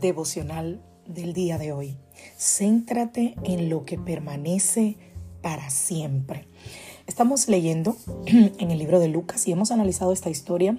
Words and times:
Devocional 0.00 0.80
del 1.06 1.32
día 1.32 1.58
de 1.58 1.72
hoy. 1.72 1.96
Céntrate 2.38 3.34
en 3.44 3.68
lo 3.68 3.84
que 3.84 3.98
permanece 3.98 4.96
para 5.42 5.70
siempre. 5.70 6.46
Estamos 7.06 7.48
leyendo 7.48 7.96
en 8.26 8.70
el 8.70 8.78
libro 8.78 9.00
de 9.00 9.08
Lucas 9.08 9.46
y 9.48 9.52
hemos 9.52 9.70
analizado 9.70 10.12
esta 10.12 10.30
historia. 10.30 10.78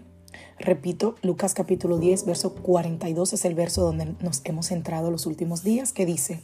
Repito, 0.60 1.16
Lucas 1.24 1.54
capítulo 1.54 1.98
10, 1.98 2.26
verso 2.26 2.54
42 2.54 3.34
es 3.34 3.46
el 3.46 3.56
verso 3.56 3.82
donde 3.82 4.14
nos 4.22 4.42
hemos 4.44 4.68
centrado 4.68 5.10
los 5.10 5.26
últimos 5.26 5.64
días, 5.64 5.94
que 5.94 6.06
dice, 6.06 6.42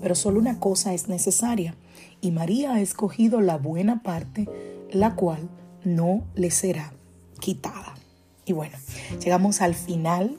pero 0.00 0.14
solo 0.14 0.40
una 0.40 0.58
cosa 0.58 0.94
es 0.94 1.08
necesaria, 1.08 1.74
y 2.20 2.32
María 2.32 2.74
ha 2.74 2.80
escogido 2.80 3.40
la 3.40 3.56
buena 3.56 4.02
parte, 4.02 4.48
la 4.90 5.14
cual 5.14 5.48
no 5.84 6.24
le 6.34 6.50
será 6.50 6.92
quitada. 7.38 7.94
Y 8.46 8.52
bueno, 8.52 8.76
llegamos 9.22 9.60
al 9.60 9.74
final 9.74 10.38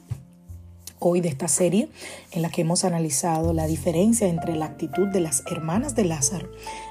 hoy 1.03 1.19
de 1.19 1.29
esta 1.29 1.47
serie 1.47 1.89
en 2.31 2.43
la 2.43 2.49
que 2.49 2.61
hemos 2.61 2.85
analizado 2.85 3.53
la 3.53 3.65
diferencia 3.65 4.27
entre 4.27 4.55
la 4.55 4.65
actitud 4.65 5.07
de 5.07 5.19
las 5.19 5.43
hermanas 5.47 5.95
de 5.95 6.05
Lázaro 6.05 6.49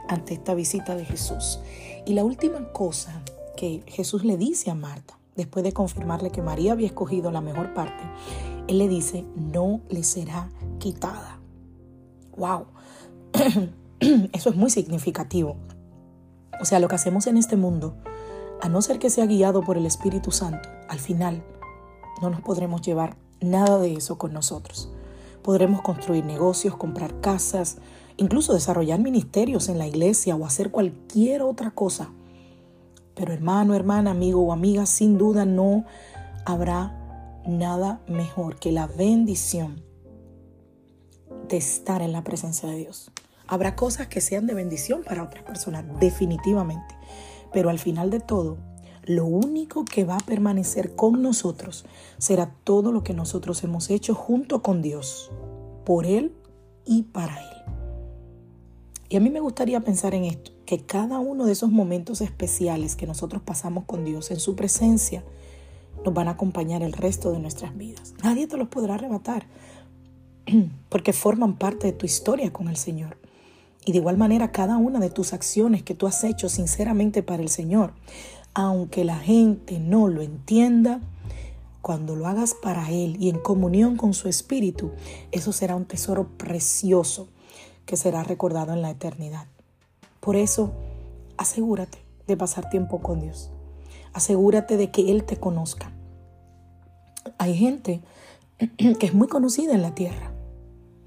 ante 0.09 0.35
esta 0.35 0.55
visita 0.55 0.97
de 0.97 1.05
Jesús. 1.05 1.61
Y 2.05 2.15
la 2.15 2.25
última 2.25 2.73
cosa 2.73 3.23
que 3.57 3.83
Jesús 3.87 4.25
le 4.25 4.37
dice 4.37 4.71
a 4.71 4.75
Marta, 4.75 5.17
después 5.37 5.65
de 5.65 5.73
confirmarle 5.73 6.31
que 6.31 6.43
María 6.43 6.73
había 6.73 6.89
escogido 6.89 7.31
la 7.31 7.41
mejor 7.41 7.73
parte, 7.73 8.03
Él 8.67 8.79
le 8.79 8.89
dice, 8.89 9.25
no 9.37 9.81
le 9.89 10.03
será 10.03 10.51
quitada. 10.81 11.39
¡Wow! 12.37 12.67
Eso 14.33 14.51
es 14.51 14.57
muy 14.57 14.71
significativo. 14.71 15.57
O 16.61 16.65
sea, 16.65 16.81
lo 16.81 16.89
que 16.89 16.97
hacemos 16.97 17.29
en 17.29 17.37
este 17.37 17.57
mundo, 17.57 17.97
a 18.61 18.69
no 18.69 18.83
ser 18.83 18.99
que 18.99 19.09
sea 19.09 19.27
guiado 19.27 19.63
por 19.63 19.79
el 19.79 19.87
Espíritu 19.87 20.33
Santo, 20.33 20.69
al 20.89 20.99
final 20.99 21.45
no 22.21 22.29
nos 22.29 22.41
podremos 22.41 22.83
llevar 22.83 23.17
nada 23.41 23.79
de 23.79 23.95
eso 23.95 24.19
con 24.19 24.33
nosotros. 24.33 24.91
Podremos 25.43 25.83
construir 25.83 26.25
negocios, 26.25 26.77
comprar 26.77 27.21
casas, 27.21 27.79
incluso 28.17 28.53
desarrollar 28.53 29.01
ministerios 29.01 29.69
en 29.69 29.79
la 29.79 29.87
iglesia 29.87 30.37
o 30.37 30.45
hacer 30.45 30.71
cualquier 30.71 31.43
otra 31.43 31.71
cosa. 31.71 32.11
Pero 33.15 33.33
hermano, 33.33 33.75
hermana, 33.75 34.11
amigo 34.11 34.41
o 34.43 34.53
amiga, 34.53 34.87
sin 34.87 35.19
duda 35.19 35.45
no 35.45 35.85
habrá 36.45 36.97
nada 37.47 38.01
mejor 38.07 38.57
que 38.57 38.73
la 38.73 38.87
bendición 38.87 39.83
de 41.49 41.57
estar 41.57 42.03
en 42.03 42.13
la 42.13 42.23
presencia 42.23 42.69
de 42.69 42.77
Dios. 42.77 43.11
Habrá 43.47 43.75
cosas 43.75 44.07
que 44.07 44.21
sean 44.21 44.47
de 44.47 44.55
bendición 44.55 45.03
para 45.03 45.23
otras 45.25 45.43
personas, 45.43 45.85
definitivamente. 45.99 46.95
Pero 47.53 47.69
al 47.69 47.79
final 47.79 48.11
de 48.11 48.21
todo, 48.21 48.59
lo 49.05 49.25
único 49.25 49.85
que 49.85 50.05
va 50.05 50.17
a 50.17 50.27
permanecer 50.27 50.95
con 50.95 51.23
nosotros 51.23 51.85
será 52.19 52.55
todo 52.65 52.93
lo 52.93 53.03
que 53.03 53.15
nosotros 53.15 53.63
hemos 53.65 53.91
hecho 53.91 54.15
junto 54.15 54.63
con 54.63 54.83
Dios, 54.83 55.31
por 55.85 56.07
Él 56.07 56.33
y 56.85 57.03
para 57.03 57.37
Él. 57.39 57.61
Y 59.09 59.17
a 59.17 59.21
mí 59.21 59.31
me 59.31 59.41
gustaría 59.41 59.81
pensar 59.81 60.15
en 60.15 60.25
esto, 60.25 60.53
que 60.67 60.87
cada 60.87 61.19
uno 61.19 61.45
de 61.45 61.53
esos 61.53 61.71
momentos 61.71 62.21
especiales 62.21 62.95
que 62.95 63.07
nosotros 63.07 63.43
pasamos 63.43 63.85
con 63.85 64.05
Dios 64.05 64.31
en 64.31 64.39
su 64.39 64.55
presencia 64.55 65.25
nos 66.05 66.15
van 66.15 66.29
a 66.29 66.33
acompañar 66.33 66.83
el 66.83 66.93
resto 66.93 67.33
de 67.33 67.41
nuestras 67.41 67.77
vidas. 67.77 68.15
Nadie 68.23 68.47
te 68.47 68.57
los 68.57 68.69
podrá 68.69 68.95
arrebatar 68.95 69.47
porque 70.89 71.13
forman 71.13 71.57
parte 71.57 71.89
de 71.89 71.93
tu 71.93 72.07
historia 72.07 72.53
con 72.53 72.69
el 72.69 72.77
Señor. 72.77 73.19
Y 73.85 73.93
de 73.93 73.99
igual 73.99 74.17
manera 74.17 74.53
cada 74.53 74.77
una 74.77 75.01
de 75.01 75.11
tus 75.11 75.33
acciones 75.33 75.83
que 75.83 75.95
tú 75.95 76.07
has 76.07 76.23
hecho 76.23 76.49
sinceramente 76.49 77.23
para 77.23 77.43
el 77.43 77.49
Señor 77.49 77.95
aunque 78.55 79.05
la 79.05 79.19
gente 79.19 79.79
no 79.79 80.09
lo 80.09 80.23
entienda, 80.23 81.01
cuando 81.83 82.15
lo 82.15 82.27
hagas 82.27 82.55
para 82.55 82.91
Él 82.91 83.17
y 83.19 83.31
en 83.31 83.39
comunión 83.39 83.97
con 83.97 84.13
su 84.13 84.29
Espíritu, 84.29 84.91
eso 85.33 85.53
será 85.53 85.77
un 85.77 85.87
tesoro 85.87 86.29
precioso 86.37 87.29
que 87.87 87.97
será 87.97 88.23
recordado 88.23 88.73
en 88.73 88.83
la 88.83 88.91
eternidad. 88.91 89.47
Por 90.21 90.37
eso, 90.37 90.73
asegúrate 91.37 91.99
de 92.27 92.37
pasar 92.37 92.69
tiempo 92.69 93.01
con 93.01 93.21
Dios. 93.21 93.51
Asegúrate 94.13 94.77
de 94.77 94.91
que 94.91 95.11
Él 95.11 95.25
te 95.25 95.39
conozca. 95.39 95.93
Hay 97.39 97.57
gente 97.57 98.03
que 98.99 99.07
es 99.07 99.15
muy 99.15 99.29
conocida 99.29 99.75
en 99.75 99.83
la 99.83 99.95
tierra, 99.95 100.33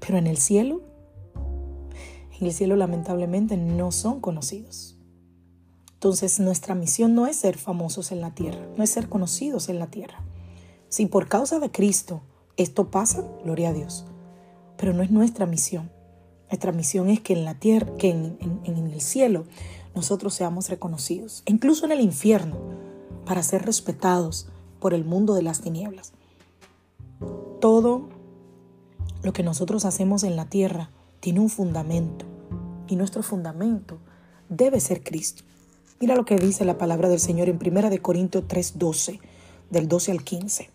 pero 0.00 0.18
en 0.18 0.26
el 0.26 0.38
cielo, 0.38 0.82
en 2.38 2.46
el 2.46 2.52
cielo 2.52 2.74
lamentablemente 2.76 3.56
no 3.56 3.92
son 3.92 4.20
conocidos. 4.20 4.93
Entonces 6.04 6.38
nuestra 6.38 6.74
misión 6.74 7.14
no 7.14 7.26
es 7.26 7.36
ser 7.36 7.56
famosos 7.56 8.12
en 8.12 8.20
la 8.20 8.34
tierra, 8.34 8.60
no 8.76 8.84
es 8.84 8.90
ser 8.90 9.08
conocidos 9.08 9.70
en 9.70 9.78
la 9.78 9.86
tierra. 9.86 10.22
Si 10.90 11.06
por 11.06 11.28
causa 11.28 11.60
de 11.60 11.70
Cristo 11.70 12.20
esto 12.58 12.90
pasa, 12.90 13.24
gloria 13.42 13.70
a 13.70 13.72
Dios. 13.72 14.04
Pero 14.76 14.92
no 14.92 15.02
es 15.02 15.10
nuestra 15.10 15.46
misión. 15.46 15.90
Nuestra 16.50 16.72
misión 16.72 17.08
es 17.08 17.20
que 17.20 17.32
en 17.32 17.46
la 17.46 17.54
tierra, 17.54 17.96
que 17.96 18.10
en, 18.10 18.36
en 18.64 18.76
el 18.76 19.00
cielo, 19.00 19.46
nosotros 19.94 20.34
seamos 20.34 20.68
reconocidos, 20.68 21.42
incluso 21.46 21.86
en 21.86 21.92
el 21.92 22.02
infierno, 22.02 22.58
para 23.24 23.42
ser 23.42 23.64
respetados 23.64 24.48
por 24.80 24.92
el 24.92 25.06
mundo 25.06 25.32
de 25.32 25.42
las 25.42 25.62
tinieblas. 25.62 26.12
Todo 27.62 28.10
lo 29.22 29.32
que 29.32 29.42
nosotros 29.42 29.86
hacemos 29.86 30.22
en 30.22 30.36
la 30.36 30.50
tierra 30.50 30.90
tiene 31.20 31.40
un 31.40 31.48
fundamento 31.48 32.26
y 32.88 32.96
nuestro 32.96 33.22
fundamento 33.22 34.00
debe 34.50 34.80
ser 34.80 35.02
Cristo. 35.02 35.44
Mira 36.00 36.16
lo 36.16 36.24
que 36.24 36.36
dice 36.36 36.64
la 36.64 36.76
palabra 36.76 37.08
del 37.08 37.20
Señor 37.20 37.48
en 37.48 37.58
1 37.64 37.88
de 37.88 38.00
Corintios 38.00 38.44
3:12, 38.48 39.20
del 39.70 39.86
12 39.86 40.10
al 40.10 40.24
15. 40.24 40.68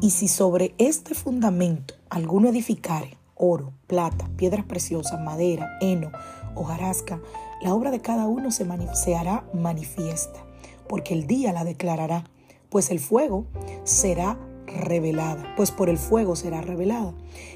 Y 0.00 0.10
si 0.10 0.26
sobre 0.26 0.74
este 0.78 1.14
fundamento 1.14 1.94
alguno 2.08 2.48
edificare 2.48 3.18
oro, 3.34 3.72
plata, 3.86 4.28
piedras 4.36 4.64
preciosas, 4.64 5.20
madera, 5.20 5.78
heno, 5.82 6.10
hojarasca, 6.54 7.20
la 7.62 7.74
obra 7.74 7.90
de 7.90 8.00
cada 8.00 8.26
uno 8.26 8.50
se, 8.50 8.66
se 8.94 9.16
hará 9.16 9.44
manifiesta, 9.52 10.44
porque 10.88 11.12
el 11.12 11.26
día 11.26 11.52
la 11.52 11.64
declarará, 11.64 12.24
pues 12.70 12.90
el 12.90 13.00
fuego 13.00 13.44
será 13.84 14.38
revelada, 14.66 15.54
pues 15.56 15.70
por 15.70 15.90
el 15.90 15.98
fuego 15.98 16.36
será 16.36 16.62
revelada. 16.62 17.14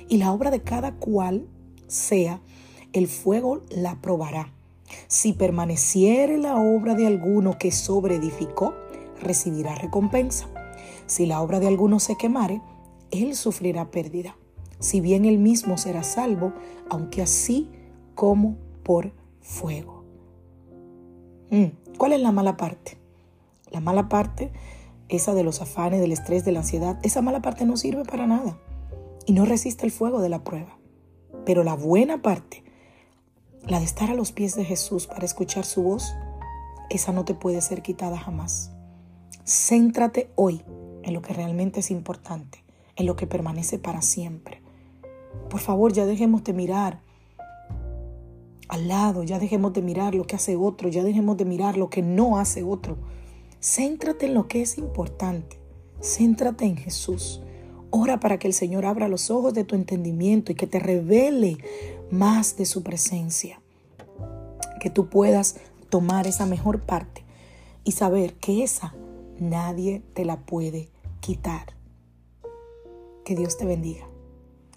Y 0.08 0.18
la 0.18 0.30
obra 0.30 0.50
de 0.50 0.62
cada 0.62 0.92
cual 0.92 1.46
sea, 1.86 2.40
el 2.92 3.08
fuego 3.08 3.62
la 3.70 4.00
probará. 4.02 4.52
Si 5.06 5.32
permaneciere 5.32 6.38
la 6.38 6.56
obra 6.56 6.94
de 6.94 7.06
alguno 7.06 7.58
que 7.58 7.72
sobreedificó, 7.72 8.74
recibirá 9.20 9.74
recompensa. 9.74 10.48
Si 11.06 11.26
la 11.26 11.40
obra 11.40 11.60
de 11.60 11.68
alguno 11.68 12.00
se 12.00 12.16
quemare, 12.16 12.62
él 13.10 13.34
sufrirá 13.34 13.90
pérdida. 13.90 14.36
Si 14.78 15.00
bien 15.00 15.24
él 15.24 15.38
mismo 15.38 15.78
será 15.78 16.02
salvo, 16.02 16.52
aunque 16.90 17.22
así 17.22 17.70
como 18.14 18.56
por 18.82 19.12
fuego. 19.40 20.04
Mm, 21.50 21.96
¿Cuál 21.98 22.12
es 22.12 22.20
la 22.20 22.32
mala 22.32 22.56
parte? 22.56 22.98
La 23.70 23.80
mala 23.80 24.08
parte, 24.08 24.52
esa 25.08 25.34
de 25.34 25.44
los 25.44 25.60
afanes, 25.60 26.00
del 26.00 26.12
estrés, 26.12 26.44
de 26.44 26.52
la 26.52 26.60
ansiedad, 26.60 26.98
esa 27.02 27.22
mala 27.22 27.42
parte 27.42 27.66
no 27.66 27.76
sirve 27.76 28.04
para 28.04 28.26
nada 28.26 28.58
y 29.26 29.32
no 29.32 29.44
resiste 29.44 29.86
el 29.86 29.92
fuego 29.92 30.20
de 30.20 30.28
la 30.28 30.42
prueba. 30.42 30.78
Pero 31.44 31.62
la 31.64 31.74
buena 31.74 32.22
parte, 32.22 32.63
la 33.66 33.78
de 33.78 33.84
estar 33.84 34.10
a 34.10 34.14
los 34.14 34.32
pies 34.32 34.54
de 34.56 34.64
Jesús 34.64 35.06
para 35.06 35.24
escuchar 35.24 35.64
su 35.64 35.82
voz, 35.82 36.14
esa 36.90 37.12
no 37.12 37.24
te 37.24 37.34
puede 37.34 37.60
ser 37.60 37.82
quitada 37.82 38.18
jamás. 38.18 38.70
Céntrate 39.46 40.30
hoy 40.36 40.62
en 41.02 41.14
lo 41.14 41.22
que 41.22 41.32
realmente 41.32 41.80
es 41.80 41.90
importante, 41.90 42.64
en 42.96 43.06
lo 43.06 43.16
que 43.16 43.26
permanece 43.26 43.78
para 43.78 44.02
siempre. 44.02 44.62
Por 45.48 45.60
favor, 45.60 45.92
ya 45.92 46.06
dejemos 46.06 46.44
de 46.44 46.52
mirar 46.52 47.00
al 48.68 48.88
lado, 48.88 49.22
ya 49.22 49.38
dejemos 49.38 49.72
de 49.72 49.82
mirar 49.82 50.14
lo 50.14 50.26
que 50.26 50.36
hace 50.36 50.56
otro, 50.56 50.88
ya 50.88 51.02
dejemos 51.02 51.36
de 51.36 51.44
mirar 51.44 51.76
lo 51.76 51.90
que 51.90 52.02
no 52.02 52.38
hace 52.38 52.62
otro. 52.62 52.96
Céntrate 53.60 54.26
en 54.26 54.34
lo 54.34 54.46
que 54.46 54.62
es 54.62 54.78
importante. 54.78 55.58
Céntrate 56.02 56.64
en 56.64 56.76
Jesús. 56.76 57.40
Ora 57.90 58.18
para 58.20 58.38
que 58.38 58.48
el 58.48 58.54
Señor 58.54 58.84
abra 58.86 59.08
los 59.08 59.30
ojos 59.30 59.54
de 59.54 59.64
tu 59.64 59.74
entendimiento 59.74 60.52
y 60.52 60.54
que 60.54 60.66
te 60.66 60.80
revele 60.80 61.58
más 62.10 62.56
de 62.56 62.66
su 62.66 62.82
presencia. 62.82 63.60
Que 64.80 64.90
tú 64.90 65.08
puedas 65.08 65.56
tomar 65.88 66.26
esa 66.26 66.46
mejor 66.46 66.80
parte 66.80 67.24
y 67.84 67.92
saber 67.92 68.34
que 68.34 68.62
esa 68.62 68.94
nadie 69.38 70.02
te 70.14 70.24
la 70.24 70.40
puede 70.40 70.90
quitar. 71.20 71.74
Que 73.24 73.34
Dios 73.34 73.56
te 73.56 73.64
bendiga. 73.64 74.06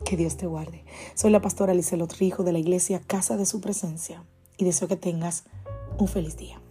Que 0.05 0.15
Dios 0.15 0.37
te 0.37 0.45
guarde. 0.45 0.85
Soy 1.15 1.31
la 1.31 1.41
pastora 1.41 1.73
Lizelot 1.73 2.13
Rijo 2.13 2.43
de 2.43 2.51
la 2.51 2.59
iglesia 2.59 3.01
Casa 3.05 3.35
de 3.35 3.45
Su 3.45 3.61
Presencia 3.61 4.23
y 4.57 4.65
deseo 4.65 4.87
que 4.87 4.95
tengas 4.95 5.45
un 5.97 6.07
feliz 6.07 6.37
día. 6.37 6.61